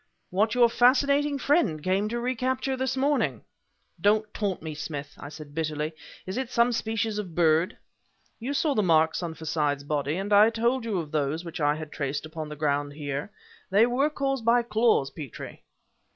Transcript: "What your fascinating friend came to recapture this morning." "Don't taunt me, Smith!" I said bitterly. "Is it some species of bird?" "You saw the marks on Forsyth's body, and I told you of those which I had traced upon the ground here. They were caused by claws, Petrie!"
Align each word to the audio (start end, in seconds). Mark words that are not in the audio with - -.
"What 0.31 0.55
your 0.55 0.67
fascinating 0.67 1.37
friend 1.37 1.83
came 1.83 2.09
to 2.09 2.19
recapture 2.19 2.75
this 2.75 2.97
morning." 2.97 3.43
"Don't 4.01 4.33
taunt 4.33 4.63
me, 4.63 4.73
Smith!" 4.73 5.13
I 5.19 5.29
said 5.29 5.53
bitterly. 5.53 5.93
"Is 6.25 6.37
it 6.39 6.49
some 6.49 6.71
species 6.71 7.19
of 7.19 7.35
bird?" 7.35 7.77
"You 8.39 8.55
saw 8.55 8.73
the 8.73 8.81
marks 8.81 9.21
on 9.21 9.35
Forsyth's 9.35 9.83
body, 9.83 10.17
and 10.17 10.33
I 10.33 10.49
told 10.49 10.85
you 10.85 10.97
of 10.97 11.11
those 11.11 11.45
which 11.45 11.61
I 11.61 11.75
had 11.75 11.91
traced 11.91 12.25
upon 12.25 12.49
the 12.49 12.55
ground 12.55 12.93
here. 12.93 13.31
They 13.69 13.85
were 13.85 14.09
caused 14.09 14.43
by 14.43 14.63
claws, 14.63 15.11
Petrie!" 15.11 15.61